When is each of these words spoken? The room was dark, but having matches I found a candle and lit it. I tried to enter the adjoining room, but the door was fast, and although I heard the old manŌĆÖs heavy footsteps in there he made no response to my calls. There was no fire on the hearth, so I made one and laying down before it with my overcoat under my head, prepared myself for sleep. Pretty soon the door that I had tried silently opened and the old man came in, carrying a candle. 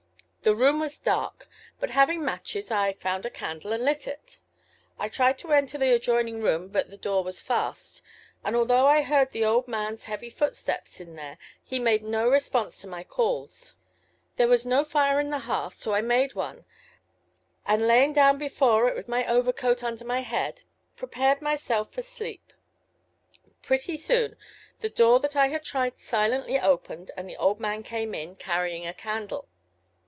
The 0.43 0.55
room 0.55 0.79
was 0.79 0.97
dark, 0.97 1.47
but 1.79 1.91
having 1.91 2.25
matches 2.25 2.71
I 2.71 2.93
found 2.93 3.27
a 3.27 3.29
candle 3.29 3.73
and 3.73 3.85
lit 3.85 4.07
it. 4.07 4.39
I 4.97 5.07
tried 5.07 5.37
to 5.37 5.51
enter 5.53 5.77
the 5.77 5.93
adjoining 5.93 6.41
room, 6.41 6.69
but 6.69 6.89
the 6.89 6.97
door 6.97 7.23
was 7.23 7.39
fast, 7.39 8.01
and 8.43 8.55
although 8.55 8.87
I 8.87 9.03
heard 9.03 9.31
the 9.33 9.45
old 9.45 9.67
manŌĆÖs 9.67 10.05
heavy 10.05 10.29
footsteps 10.31 10.99
in 10.99 11.15
there 11.15 11.37
he 11.63 11.77
made 11.77 12.03
no 12.03 12.27
response 12.27 12.81
to 12.81 12.87
my 12.87 13.03
calls. 13.03 13.75
There 14.37 14.47
was 14.47 14.65
no 14.65 14.83
fire 14.83 15.19
on 15.19 15.29
the 15.29 15.37
hearth, 15.45 15.75
so 15.77 15.93
I 15.93 16.01
made 16.01 16.33
one 16.33 16.65
and 17.67 17.85
laying 17.87 18.11
down 18.11 18.39
before 18.39 18.89
it 18.89 18.95
with 18.95 19.07
my 19.07 19.27
overcoat 19.27 19.83
under 19.83 20.03
my 20.05 20.21
head, 20.21 20.61
prepared 20.95 21.43
myself 21.43 21.93
for 21.93 22.01
sleep. 22.01 22.51
Pretty 23.61 23.95
soon 23.95 24.35
the 24.79 24.89
door 24.89 25.19
that 25.19 25.35
I 25.35 25.49
had 25.49 25.63
tried 25.63 25.99
silently 25.99 26.59
opened 26.59 27.11
and 27.15 27.29
the 27.29 27.37
old 27.37 27.59
man 27.59 27.83
came 27.83 28.15
in, 28.15 28.35
carrying 28.35 28.87
a 28.87 28.93
candle. 28.95 29.47